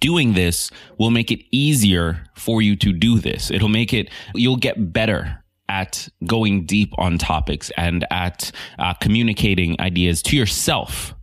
Doing 0.00 0.34
this 0.34 0.70
will 0.98 1.10
make 1.10 1.30
it 1.30 1.40
easier 1.50 2.24
for 2.34 2.60
you 2.60 2.76
to 2.76 2.92
do 2.92 3.18
this. 3.18 3.50
It'll 3.50 3.68
make 3.68 3.94
it, 3.94 4.10
you'll 4.34 4.56
get 4.56 4.92
better 4.92 5.42
at 5.68 6.08
going 6.26 6.66
deep 6.66 6.92
on 6.98 7.18
topics 7.18 7.70
and 7.76 8.06
at 8.10 8.52
uh, 8.78 8.94
communicating 8.94 9.80
ideas 9.80 10.22
to 10.22 10.36
yourself 10.36 11.14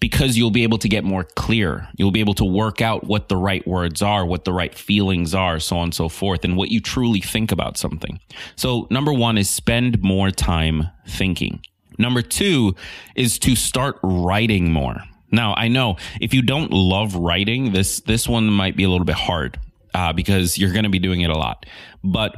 because 0.00 0.36
you'll 0.36 0.50
be 0.50 0.62
able 0.62 0.78
to 0.78 0.88
get 0.88 1.04
more 1.04 1.24
clear. 1.24 1.88
You'll 1.96 2.10
be 2.10 2.20
able 2.20 2.34
to 2.34 2.44
work 2.44 2.80
out 2.80 3.04
what 3.04 3.28
the 3.28 3.36
right 3.36 3.66
words 3.66 4.02
are, 4.02 4.26
what 4.26 4.44
the 4.44 4.52
right 4.52 4.74
feelings 4.74 5.34
are, 5.34 5.58
so 5.58 5.76
on 5.76 5.84
and 5.84 5.94
so 5.94 6.08
forth, 6.08 6.44
and 6.44 6.56
what 6.56 6.70
you 6.70 6.80
truly 6.80 7.20
think 7.20 7.50
about 7.50 7.76
something. 7.76 8.20
So, 8.56 8.86
number 8.90 9.12
one 9.12 9.38
is 9.38 9.48
spend 9.48 10.02
more 10.02 10.30
time 10.30 10.90
thinking. 11.08 11.60
Number 11.98 12.22
two 12.22 12.74
is 13.14 13.38
to 13.40 13.56
start 13.56 13.98
writing 14.02 14.72
more. 14.72 15.02
Now, 15.30 15.54
I 15.54 15.68
know 15.68 15.96
if 16.20 16.32
you 16.32 16.42
don't 16.42 16.72
love 16.72 17.14
writing, 17.14 17.72
this 17.72 18.00
this 18.00 18.28
one 18.28 18.46
might 18.46 18.76
be 18.76 18.84
a 18.84 18.88
little 18.88 19.04
bit 19.04 19.16
hard 19.16 19.58
uh, 19.94 20.12
because 20.12 20.56
you're 20.56 20.72
going 20.72 20.84
to 20.84 20.90
be 20.90 20.98
doing 20.98 21.20
it 21.20 21.30
a 21.30 21.38
lot. 21.38 21.66
But 22.04 22.36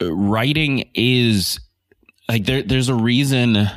writing 0.00 0.90
is 0.94 1.60
like 2.28 2.46
there. 2.46 2.62
There's 2.62 2.88
a 2.88 2.94
reason. 2.94 3.68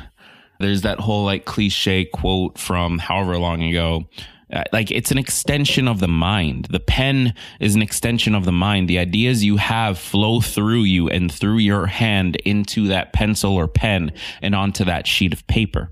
There's 0.60 0.82
that 0.82 1.00
whole 1.00 1.24
like 1.24 1.44
cliche 1.44 2.04
quote 2.06 2.58
from 2.58 2.98
however 2.98 3.36
long 3.38 3.62
ago 3.62 4.04
uh, 4.52 4.64
like 4.72 4.90
it's 4.90 5.10
an 5.10 5.18
extension 5.18 5.88
of 5.88 6.00
the 6.00 6.08
mind. 6.08 6.66
The 6.70 6.80
pen 6.80 7.34
is 7.60 7.74
an 7.74 7.82
extension 7.82 8.34
of 8.34 8.44
the 8.44 8.52
mind. 8.52 8.88
The 8.88 8.98
ideas 8.98 9.44
you 9.44 9.56
have 9.56 9.98
flow 9.98 10.40
through 10.40 10.82
you 10.82 11.08
and 11.08 11.32
through 11.32 11.58
your 11.58 11.86
hand 11.86 12.36
into 12.44 12.88
that 12.88 13.12
pencil 13.12 13.54
or 13.54 13.68
pen 13.68 14.12
and 14.42 14.54
onto 14.54 14.84
that 14.84 15.06
sheet 15.06 15.32
of 15.32 15.46
paper. 15.46 15.90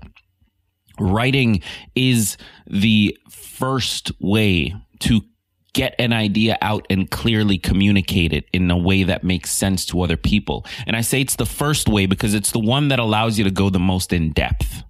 Writing 0.99 1.61
is 1.95 2.37
the 2.67 3.17
first 3.29 4.11
way 4.19 4.75
to 4.99 5.21
get 5.73 5.95
an 5.97 6.13
idea 6.13 6.55
out 6.61 6.85
and 6.89 7.09
clearly 7.09 7.57
communicate 7.57 8.31
it 8.31 8.45
in 8.53 8.69
a 8.69 8.77
way 8.77 9.03
that 9.03 9.23
makes 9.23 9.51
sense 9.51 9.85
to 9.87 10.01
other 10.01 10.17
people. 10.17 10.65
And 10.85 10.95
I 10.95 11.01
say 11.01 11.19
it's 11.19 11.35
the 11.35 11.47
first 11.47 11.89
way 11.89 12.05
because 12.05 12.35
it's 12.35 12.51
the 12.51 12.59
one 12.59 12.89
that 12.89 12.99
allows 12.99 13.39
you 13.39 13.43
to 13.43 13.51
go 13.51 13.71
the 13.71 13.79
most 13.79 14.13
in 14.13 14.31
depth, 14.33 14.83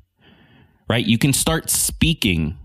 right? 0.90 1.06
You 1.06 1.18
can 1.18 1.32
start 1.32 1.70
speaking 1.70 2.58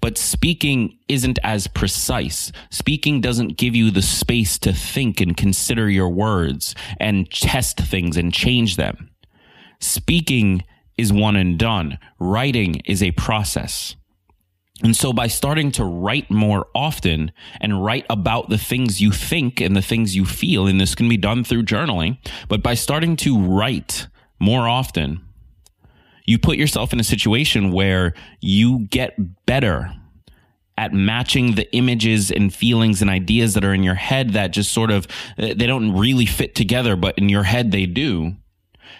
but 0.00 0.18
speaking 0.18 0.98
isn't 1.08 1.38
as 1.42 1.66
precise. 1.66 2.52
Speaking 2.70 3.20
doesn't 3.20 3.56
give 3.56 3.74
you 3.74 3.90
the 3.90 4.02
space 4.02 4.58
to 4.58 4.72
think 4.72 5.20
and 5.20 5.36
consider 5.36 5.88
your 5.90 6.08
words 6.08 6.74
and 6.98 7.30
test 7.30 7.78
things 7.78 8.16
and 8.16 8.32
change 8.32 8.76
them. 8.76 9.10
Speaking 9.80 10.64
is 10.96 11.12
one 11.12 11.36
and 11.36 11.58
done. 11.58 11.98
Writing 12.18 12.76
is 12.84 13.02
a 13.02 13.12
process. 13.12 13.96
And 14.82 14.96
so 14.96 15.12
by 15.12 15.28
starting 15.28 15.70
to 15.72 15.84
write 15.84 16.30
more 16.30 16.66
often 16.74 17.32
and 17.60 17.84
write 17.84 18.06
about 18.10 18.48
the 18.48 18.58
things 18.58 19.00
you 19.00 19.12
think 19.12 19.60
and 19.60 19.76
the 19.76 19.82
things 19.82 20.16
you 20.16 20.24
feel, 20.24 20.66
and 20.66 20.80
this 20.80 20.94
can 20.94 21.08
be 21.08 21.16
done 21.16 21.44
through 21.44 21.64
journaling, 21.64 22.18
but 22.48 22.62
by 22.62 22.74
starting 22.74 23.16
to 23.16 23.38
write 23.38 24.08
more 24.40 24.68
often, 24.68 25.20
you 26.24 26.38
put 26.38 26.56
yourself 26.56 26.92
in 26.92 27.00
a 27.00 27.04
situation 27.04 27.72
where 27.72 28.14
you 28.40 28.86
get 28.90 29.14
better 29.46 29.92
at 30.76 30.92
matching 30.92 31.54
the 31.54 31.72
images 31.74 32.30
and 32.30 32.52
feelings 32.52 33.00
and 33.00 33.10
ideas 33.10 33.54
that 33.54 33.64
are 33.64 33.74
in 33.74 33.82
your 33.82 33.94
head 33.94 34.30
that 34.30 34.48
just 34.48 34.72
sort 34.72 34.90
of 34.90 35.06
uh, 35.38 35.54
they 35.54 35.66
don't 35.66 35.96
really 35.96 36.26
fit 36.26 36.54
together 36.54 36.96
but 36.96 37.16
in 37.16 37.28
your 37.28 37.44
head 37.44 37.70
they 37.70 37.86
do. 37.86 38.34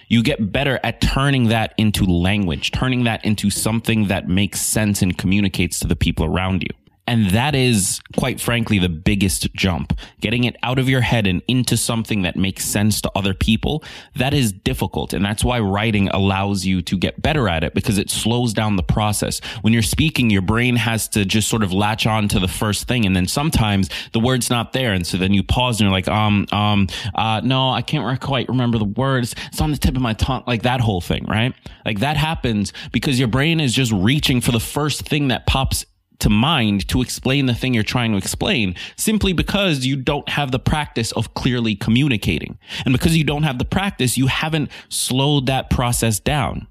You 0.08 0.22
get 0.22 0.52
better 0.52 0.78
at 0.84 1.00
turning 1.00 1.48
that 1.48 1.74
into 1.76 2.04
language 2.04 2.70
turning 2.70 3.04
that 3.04 3.24
into 3.24 3.50
something 3.50 4.06
that 4.08 4.28
makes 4.28 4.60
sense 4.60 5.02
and 5.02 5.16
communicates 5.16 5.80
to 5.80 5.88
the 5.88 5.96
people 5.96 6.24
around 6.24 6.62
you 6.62 6.83
and 7.06 7.30
that 7.30 7.54
is, 7.54 8.00
quite 8.16 8.40
frankly, 8.40 8.78
the 8.78 8.88
biggest 8.88 9.52
jump. 9.54 9.98
Getting 10.20 10.44
it 10.44 10.56
out 10.62 10.78
of 10.78 10.88
your 10.88 11.02
head 11.02 11.26
and 11.26 11.42
into 11.48 11.76
something 11.76 12.22
that 12.22 12.34
makes 12.36 12.64
sense 12.64 13.02
to 13.02 13.10
other 13.14 13.34
people, 13.34 13.84
that 14.16 14.32
is 14.32 14.52
difficult. 14.52 15.12
And 15.12 15.22
that's 15.22 15.44
why 15.44 15.60
writing 15.60 16.08
allows 16.08 16.64
you 16.64 16.80
to 16.82 16.96
get 16.96 17.20
better 17.20 17.48
at 17.48 17.62
it 17.62 17.74
because 17.74 17.98
it 17.98 18.08
slows 18.08 18.54
down 18.54 18.76
the 18.76 18.82
process. 18.82 19.40
When 19.60 19.74
you're 19.74 19.82
speaking, 19.82 20.30
your 20.30 20.42
brain 20.42 20.76
has 20.76 21.06
to 21.08 21.26
just 21.26 21.48
sort 21.48 21.62
of 21.62 21.72
latch 21.72 22.06
on 22.06 22.26
to 22.28 22.40
the 22.40 22.48
first 22.48 22.88
thing. 22.88 23.04
And 23.04 23.14
then 23.14 23.26
sometimes 23.26 23.90
the 24.12 24.20
word's 24.20 24.48
not 24.48 24.72
there. 24.72 24.94
And 24.94 25.06
so 25.06 25.18
then 25.18 25.34
you 25.34 25.42
pause 25.42 25.80
and 25.80 25.86
you're 25.86 25.92
like, 25.92 26.08
um, 26.08 26.46
um, 26.52 26.88
uh, 27.14 27.42
no, 27.44 27.68
I 27.68 27.82
can't 27.82 28.18
quite 28.20 28.48
remember 28.48 28.78
the 28.78 28.84
words. 28.84 29.34
It's 29.48 29.60
on 29.60 29.70
the 29.70 29.76
tip 29.76 29.94
of 29.94 30.02
my 30.02 30.14
tongue. 30.14 30.44
Like 30.46 30.62
that 30.62 30.80
whole 30.80 31.02
thing, 31.02 31.26
right? 31.26 31.54
Like 31.84 32.00
that 32.00 32.16
happens 32.16 32.72
because 32.92 33.18
your 33.18 33.28
brain 33.28 33.60
is 33.60 33.74
just 33.74 33.92
reaching 33.92 34.40
for 34.40 34.52
the 34.52 34.60
first 34.60 35.02
thing 35.02 35.28
that 35.28 35.46
pops 35.46 35.84
to 36.24 36.30
mind 36.30 36.88
to 36.88 37.02
explain 37.02 37.44
the 37.44 37.54
thing 37.54 37.74
you're 37.74 37.82
trying 37.82 38.10
to 38.12 38.16
explain 38.16 38.74
simply 38.96 39.34
because 39.34 39.84
you 39.84 39.94
don't 39.94 40.26
have 40.30 40.50
the 40.50 40.58
practice 40.58 41.12
of 41.12 41.34
clearly 41.34 41.76
communicating. 41.76 42.58
And 42.86 42.94
because 42.94 43.14
you 43.14 43.24
don't 43.24 43.42
have 43.42 43.58
the 43.58 43.66
practice, 43.66 44.16
you 44.16 44.26
haven't 44.26 44.70
slowed 44.88 45.46
that 45.46 45.68
process 45.68 46.18
down. 46.18 46.66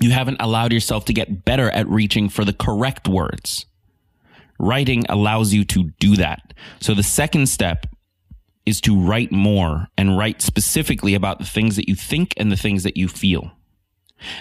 You 0.00 0.12
haven't 0.12 0.40
allowed 0.40 0.72
yourself 0.72 1.04
to 1.04 1.12
get 1.12 1.44
better 1.44 1.70
at 1.70 1.86
reaching 1.88 2.30
for 2.30 2.42
the 2.42 2.54
correct 2.54 3.06
words. 3.06 3.66
Writing 4.58 5.04
allows 5.10 5.52
you 5.52 5.64
to 5.66 5.90
do 6.00 6.16
that. 6.16 6.54
So 6.80 6.94
the 6.94 7.02
second 7.02 7.48
step 7.50 7.86
is 8.64 8.80
to 8.82 8.98
write 8.98 9.30
more 9.30 9.88
and 9.98 10.16
write 10.16 10.40
specifically 10.40 11.14
about 11.14 11.38
the 11.38 11.44
things 11.44 11.76
that 11.76 11.86
you 11.86 11.94
think 11.94 12.32
and 12.38 12.50
the 12.50 12.56
things 12.56 12.82
that 12.84 12.96
you 12.96 13.08
feel. 13.08 13.52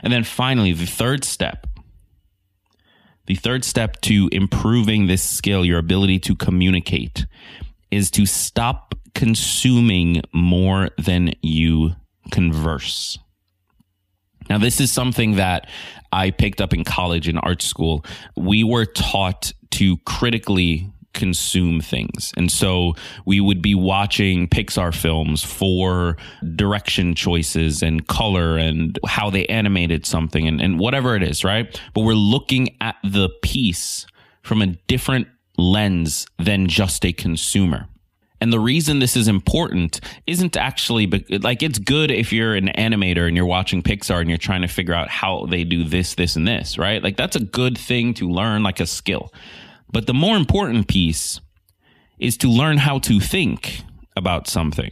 And 0.02 0.14
then 0.14 0.24
finally, 0.24 0.72
the 0.72 0.86
third 0.86 1.26
step 1.26 1.68
the 3.26 3.36
third 3.36 3.64
step 3.64 4.02
to 4.02 4.30
improving 4.32 5.08
this 5.08 5.24
skill, 5.24 5.64
your 5.64 5.80
ability 5.80 6.20
to 6.20 6.36
communicate, 6.36 7.26
is 7.92 8.12
to 8.12 8.26
stop 8.26 8.96
consuming 9.14 10.22
more 10.34 10.90
than 10.98 11.32
you 11.42 11.96
converse. 12.32 13.18
Now, 14.50 14.58
this 14.58 14.80
is 14.82 14.92
something 14.92 15.36
that 15.36 15.70
I 16.12 16.32
picked 16.32 16.60
up 16.60 16.74
in 16.74 16.84
college 16.84 17.28
in 17.28 17.38
art 17.38 17.62
school. 17.62 18.04
We 18.36 18.64
were 18.64 18.86
taught 18.86 19.54
to 19.72 19.98
critically 20.06 20.92
consume 21.14 21.82
things. 21.82 22.32
And 22.38 22.52
so 22.52 22.94
we 23.26 23.40
would 23.40 23.62
be 23.62 23.76
watching 23.76 24.48
Pixar 24.48 24.94
films 24.94 25.44
for 25.44 26.18
direction 26.56 27.16
choices 27.16 27.82
and 27.82 28.08
color 28.08 28.58
and 28.58 28.98
how 29.06 29.30
they 29.30 29.46
animated 29.48 30.06
something 30.06 30.48
and, 30.48 30.62
and 30.62 30.80
whatever 30.80 31.16
it 31.16 31.24
is, 31.24 31.44
right? 31.44 31.80
But 31.94 32.02
we're 32.02 32.14
looking 32.14 32.76
at 32.82 32.96
the 33.04 33.30
piece 33.42 34.06
from 34.44 34.62
a 34.62 34.68
different 34.68 35.28
lens 35.58 36.26
than 36.38 36.68
just 36.68 37.06
a 37.06 37.14
consumer. 37.14 37.88
And 38.42 38.54
the 38.54 38.60
reason 38.60 39.00
this 39.00 39.18
is 39.18 39.28
important 39.28 40.00
isn't 40.26 40.56
actually 40.56 41.08
like 41.42 41.62
it's 41.62 41.80
good 41.80 42.10
if 42.10 42.32
you're 42.32 42.56
an 42.56 42.70
animator 42.78 43.28
and 43.28 43.36
you're 43.36 43.46
watching 43.46 43.84
Pixar 43.84 44.22
and 44.22 44.30
you're 44.30 44.38
trying 44.38 44.62
to 44.62 44.68
figure 44.68 44.94
out 44.94 45.10
how 45.10 45.46
they 45.48 45.64
do 45.64 45.84
this, 45.84 46.16
this, 46.16 46.36
and 46.36 46.48
this, 46.48 46.78
right? 46.78 47.04
Like 47.04 47.18
that's 47.18 47.36
a 47.36 47.42
good 47.42 47.78
thing 47.78 48.14
to 48.16 48.30
learn, 48.30 48.64
like 48.64 48.80
a 48.80 48.86
skill. 48.86 49.34
But 49.92 50.06
the 50.06 50.14
more 50.14 50.38
important 50.38 50.88
piece 50.88 51.42
is 52.20 52.38
to 52.38 52.50
learn 52.50 52.78
how 52.78 53.00
to 53.00 53.20
think 53.20 53.84
about 54.16 54.48
something. 54.48 54.92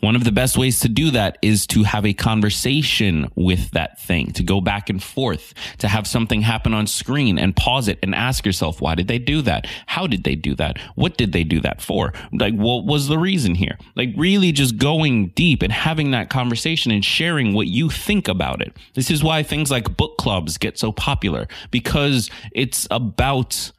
One 0.00 0.16
of 0.16 0.24
the 0.24 0.32
best 0.32 0.56
ways 0.56 0.80
to 0.80 0.88
do 0.88 1.10
that 1.10 1.36
is 1.42 1.66
to 1.68 1.82
have 1.82 2.06
a 2.06 2.14
conversation 2.14 3.30
with 3.34 3.70
that 3.72 4.00
thing, 4.00 4.32
to 4.32 4.42
go 4.42 4.60
back 4.60 4.88
and 4.88 5.02
forth, 5.02 5.52
to 5.78 5.88
have 5.88 6.06
something 6.06 6.40
happen 6.40 6.72
on 6.72 6.86
screen 6.86 7.38
and 7.38 7.54
pause 7.54 7.86
it 7.86 7.98
and 8.02 8.14
ask 8.14 8.46
yourself, 8.46 8.80
why 8.80 8.94
did 8.94 9.08
they 9.08 9.18
do 9.18 9.42
that? 9.42 9.66
How 9.86 10.06
did 10.06 10.24
they 10.24 10.34
do 10.34 10.54
that? 10.54 10.78
What 10.94 11.18
did 11.18 11.32
they 11.32 11.44
do 11.44 11.60
that 11.60 11.82
for? 11.82 12.14
Like, 12.32 12.54
what 12.54 12.86
was 12.86 13.08
the 13.08 13.18
reason 13.18 13.54
here? 13.54 13.78
Like, 13.94 14.10
really 14.16 14.52
just 14.52 14.78
going 14.78 15.28
deep 15.28 15.62
and 15.62 15.72
having 15.72 16.12
that 16.12 16.30
conversation 16.30 16.90
and 16.90 17.04
sharing 17.04 17.52
what 17.52 17.66
you 17.66 17.90
think 17.90 18.26
about 18.26 18.62
it. 18.62 18.74
This 18.94 19.10
is 19.10 19.22
why 19.22 19.42
things 19.42 19.70
like 19.70 19.96
book 19.96 20.16
clubs 20.16 20.56
get 20.56 20.78
so 20.78 20.92
popular 20.92 21.46
because 21.70 22.30
it's 22.52 22.86
about 22.90 23.70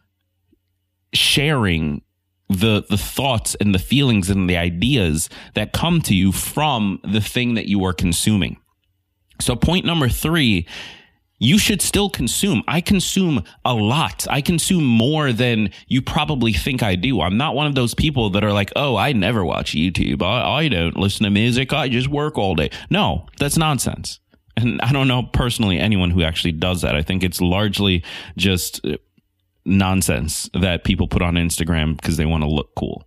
sharing 1.13 2.01
the 2.51 2.83
the 2.89 2.97
thoughts 2.97 3.55
and 3.55 3.73
the 3.73 3.79
feelings 3.79 4.29
and 4.29 4.49
the 4.49 4.57
ideas 4.57 5.29
that 5.53 5.73
come 5.73 6.01
to 6.01 6.15
you 6.15 6.31
from 6.31 6.99
the 7.03 7.21
thing 7.21 7.55
that 7.55 7.67
you 7.67 7.83
are 7.85 7.93
consuming. 7.93 8.57
So 9.39 9.55
point 9.55 9.85
number 9.85 10.09
3 10.09 10.67
you 11.43 11.57
should 11.57 11.81
still 11.81 12.07
consume. 12.07 12.61
I 12.67 12.81
consume 12.81 13.43
a 13.65 13.73
lot. 13.73 14.27
I 14.29 14.41
consume 14.41 14.85
more 14.85 15.33
than 15.33 15.71
you 15.87 15.99
probably 15.99 16.53
think 16.53 16.83
I 16.83 16.93
do. 16.93 17.19
I'm 17.19 17.35
not 17.35 17.55
one 17.55 17.65
of 17.65 17.73
those 17.73 17.95
people 17.95 18.29
that 18.29 18.43
are 18.43 18.53
like, 18.53 18.71
oh, 18.75 18.95
I 18.95 19.13
never 19.13 19.43
watch 19.43 19.71
YouTube. 19.71 20.21
I, 20.21 20.59
I 20.59 20.67
don't 20.67 20.95
listen 20.95 21.23
to 21.23 21.31
music. 21.31 21.73
I 21.73 21.89
just 21.89 22.09
work 22.09 22.37
all 22.37 22.53
day. 22.53 22.69
No, 22.91 23.25
that's 23.39 23.57
nonsense. 23.57 24.19
And 24.55 24.79
I 24.81 24.91
don't 24.91 25.07
know 25.07 25.23
personally 25.23 25.79
anyone 25.79 26.11
who 26.11 26.21
actually 26.21 26.51
does 26.51 26.83
that. 26.83 26.95
I 26.95 27.01
think 27.01 27.23
it's 27.23 27.41
largely 27.41 28.03
just 28.37 28.85
nonsense 29.65 30.49
that 30.59 30.83
people 30.83 31.07
put 31.07 31.21
on 31.21 31.35
Instagram 31.35 31.95
because 31.95 32.17
they 32.17 32.25
want 32.25 32.43
to 32.43 32.49
look 32.49 32.69
cool. 32.75 33.03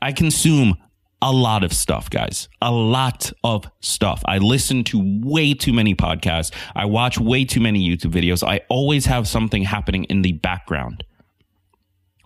I 0.00 0.12
consume 0.12 0.76
a 1.22 1.32
lot 1.32 1.64
of 1.64 1.72
stuff, 1.72 2.10
guys. 2.10 2.48
A 2.60 2.70
lot 2.70 3.32
of 3.42 3.66
stuff. 3.80 4.22
I 4.26 4.38
listen 4.38 4.84
to 4.84 5.20
way 5.24 5.54
too 5.54 5.72
many 5.72 5.94
podcasts. 5.94 6.52
I 6.74 6.84
watch 6.84 7.18
way 7.18 7.44
too 7.44 7.60
many 7.60 7.88
YouTube 7.88 8.12
videos. 8.12 8.46
I 8.46 8.60
always 8.68 9.06
have 9.06 9.26
something 9.26 9.62
happening 9.62 10.04
in 10.04 10.22
the 10.22 10.32
background. 10.32 11.04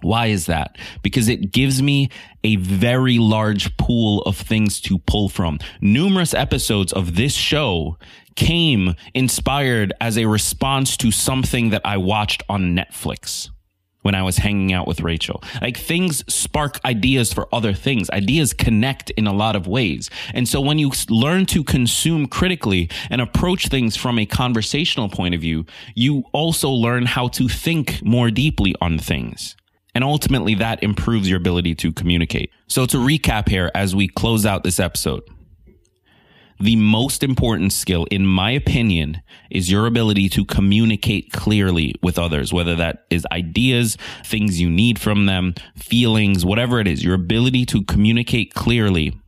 Why 0.02 0.26
is 0.26 0.46
that? 0.46 0.76
Because 1.02 1.28
it 1.28 1.52
gives 1.52 1.82
me 1.82 2.08
a 2.42 2.56
very 2.56 3.18
large 3.18 3.76
pool 3.76 4.22
of 4.22 4.36
things 4.36 4.80
to 4.82 4.98
pull 4.98 5.28
from. 5.28 5.58
Numerous 5.80 6.34
episodes 6.34 6.92
of 6.92 7.16
this 7.16 7.34
show 7.34 7.98
came 8.36 8.94
inspired 9.14 9.92
as 10.00 10.16
a 10.16 10.26
response 10.26 10.96
to 10.98 11.10
something 11.10 11.70
that 11.70 11.82
I 11.84 11.96
watched 11.96 12.42
on 12.48 12.74
Netflix 12.74 13.50
when 14.02 14.14
I 14.14 14.22
was 14.22 14.38
hanging 14.38 14.72
out 14.72 14.86
with 14.86 15.00
Rachel. 15.00 15.42
Like 15.60 15.76
things 15.76 16.24
spark 16.32 16.80
ideas 16.84 17.32
for 17.32 17.48
other 17.54 17.72
things. 17.72 18.08
Ideas 18.10 18.52
connect 18.52 19.10
in 19.10 19.26
a 19.26 19.32
lot 19.32 19.56
of 19.56 19.66
ways. 19.66 20.10
And 20.32 20.48
so 20.48 20.60
when 20.60 20.78
you 20.78 20.92
learn 21.08 21.46
to 21.46 21.62
consume 21.62 22.26
critically 22.26 22.88
and 23.10 23.20
approach 23.20 23.68
things 23.68 23.96
from 23.96 24.18
a 24.18 24.26
conversational 24.26 25.08
point 25.08 25.34
of 25.34 25.40
view, 25.40 25.66
you 25.94 26.24
also 26.32 26.70
learn 26.70 27.06
how 27.06 27.28
to 27.28 27.48
think 27.48 28.02
more 28.02 28.30
deeply 28.30 28.74
on 28.80 28.98
things. 28.98 29.56
And 29.94 30.04
ultimately, 30.04 30.54
that 30.56 30.82
improves 30.82 31.28
your 31.28 31.38
ability 31.38 31.74
to 31.76 31.92
communicate. 31.92 32.50
So, 32.68 32.86
to 32.86 32.96
recap 32.96 33.48
here 33.48 33.70
as 33.74 33.94
we 33.94 34.08
close 34.08 34.46
out 34.46 34.62
this 34.62 34.78
episode, 34.78 35.22
the 36.60 36.76
most 36.76 37.22
important 37.22 37.72
skill, 37.72 38.06
in 38.10 38.26
my 38.26 38.50
opinion, 38.50 39.22
is 39.50 39.70
your 39.70 39.86
ability 39.86 40.28
to 40.28 40.44
communicate 40.44 41.32
clearly 41.32 41.94
with 42.02 42.18
others, 42.18 42.52
whether 42.52 42.76
that 42.76 43.06
is 43.08 43.26
ideas, 43.32 43.96
things 44.26 44.60
you 44.60 44.68
need 44.68 44.98
from 44.98 45.24
them, 45.24 45.54
feelings, 45.74 46.44
whatever 46.44 46.78
it 46.78 46.86
is. 46.86 47.02
Your 47.02 47.14
ability 47.14 47.64
to 47.66 47.82
communicate 47.84 48.52
clearly 48.52 49.18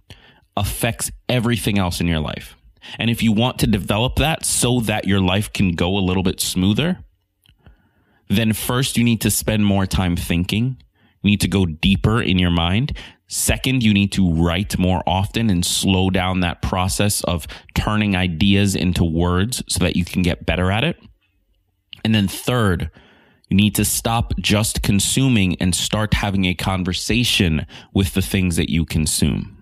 affects 0.58 1.10
everything 1.28 1.78
else 1.78 2.00
in 2.00 2.06
your 2.06 2.20
life. 2.20 2.54
And 2.98 3.08
if 3.08 3.22
you 3.22 3.32
want 3.32 3.58
to 3.60 3.66
develop 3.66 4.16
that 4.16 4.44
so 4.44 4.80
that 4.80 5.06
your 5.06 5.20
life 5.20 5.52
can 5.52 5.72
go 5.72 5.96
a 5.96 6.00
little 6.00 6.22
bit 6.22 6.38
smoother, 6.38 6.98
then 8.36 8.52
first 8.52 8.96
you 8.96 9.04
need 9.04 9.20
to 9.22 9.30
spend 9.30 9.64
more 9.64 9.86
time 9.86 10.16
thinking. 10.16 10.76
You 11.22 11.30
need 11.30 11.40
to 11.42 11.48
go 11.48 11.66
deeper 11.66 12.20
in 12.20 12.38
your 12.38 12.50
mind. 12.50 12.96
Second, 13.28 13.82
you 13.82 13.94
need 13.94 14.12
to 14.12 14.32
write 14.34 14.78
more 14.78 15.02
often 15.06 15.48
and 15.48 15.64
slow 15.64 16.10
down 16.10 16.40
that 16.40 16.60
process 16.60 17.22
of 17.24 17.46
turning 17.74 18.14
ideas 18.14 18.74
into 18.74 19.04
words 19.04 19.62
so 19.68 19.78
that 19.80 19.96
you 19.96 20.04
can 20.04 20.22
get 20.22 20.44
better 20.44 20.70
at 20.70 20.84
it. 20.84 21.00
And 22.04 22.14
then 22.14 22.28
third, 22.28 22.90
you 23.48 23.56
need 23.56 23.74
to 23.76 23.84
stop 23.84 24.34
just 24.38 24.82
consuming 24.82 25.56
and 25.60 25.74
start 25.74 26.14
having 26.14 26.44
a 26.44 26.54
conversation 26.54 27.66
with 27.94 28.14
the 28.14 28.22
things 28.22 28.56
that 28.56 28.70
you 28.70 28.84
consume. 28.84 29.61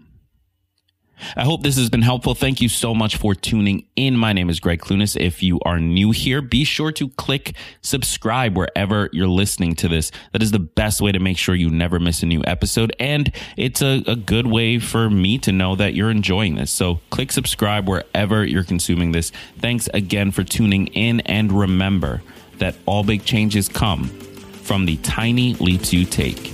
I 1.36 1.44
hope 1.44 1.62
this 1.62 1.76
has 1.76 1.90
been 1.90 2.02
helpful. 2.02 2.34
Thank 2.34 2.60
you 2.60 2.68
so 2.68 2.94
much 2.94 3.16
for 3.16 3.34
tuning 3.34 3.86
in. 3.96 4.16
My 4.16 4.32
name 4.32 4.50
is 4.50 4.60
Gregg 4.60 4.80
Clunis. 4.80 5.16
If 5.20 5.42
you 5.42 5.60
are 5.64 5.78
new 5.78 6.10
here, 6.10 6.42
be 6.42 6.64
sure 6.64 6.92
to 6.92 7.08
click 7.10 7.54
subscribe 7.82 8.56
wherever 8.56 9.08
you're 9.12 9.28
listening 9.28 9.74
to 9.76 9.88
this. 9.88 10.10
That 10.32 10.42
is 10.42 10.50
the 10.50 10.58
best 10.58 11.00
way 11.00 11.12
to 11.12 11.18
make 11.18 11.38
sure 11.38 11.54
you 11.54 11.70
never 11.70 11.98
miss 11.98 12.22
a 12.22 12.26
new 12.26 12.42
episode. 12.46 12.94
And 12.98 13.32
it's 13.56 13.82
a, 13.82 14.02
a 14.06 14.16
good 14.16 14.46
way 14.46 14.78
for 14.78 15.10
me 15.10 15.38
to 15.38 15.52
know 15.52 15.76
that 15.76 15.94
you're 15.94 16.10
enjoying 16.10 16.56
this. 16.56 16.70
So 16.70 17.00
click 17.10 17.32
subscribe 17.32 17.88
wherever 17.88 18.44
you're 18.44 18.64
consuming 18.64 19.12
this. 19.12 19.32
Thanks 19.58 19.88
again 19.94 20.30
for 20.30 20.44
tuning 20.44 20.88
in. 20.88 21.20
And 21.20 21.52
remember 21.52 22.22
that 22.58 22.76
all 22.86 23.04
big 23.04 23.24
changes 23.24 23.68
come 23.68 24.08
from 24.08 24.86
the 24.86 24.96
tiny 24.98 25.54
leaps 25.54 25.92
you 25.92 26.04
take 26.04 26.52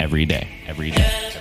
every 0.00 0.24
day, 0.24 0.48
every 0.66 0.90
day. 0.90 1.37